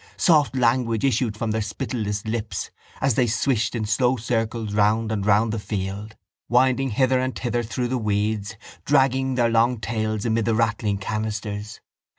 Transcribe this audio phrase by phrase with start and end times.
[0.17, 5.23] Soft language issued from their spittleless lips as they swished in slow circles round and
[5.27, 6.15] round the field,
[6.49, 11.81] winding hither and thither through the weeds, dragging their long tails amid the rattling canisters.